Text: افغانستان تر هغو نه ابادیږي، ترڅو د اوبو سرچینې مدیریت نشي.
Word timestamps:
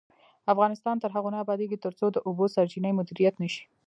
افغانستان 0.53 0.95
تر 1.03 1.09
هغو 1.15 1.29
نه 1.33 1.39
ابادیږي، 1.43 1.77
ترڅو 1.85 2.05
د 2.11 2.17
اوبو 2.27 2.45
سرچینې 2.55 2.91
مدیریت 2.99 3.35
نشي. 3.43 3.63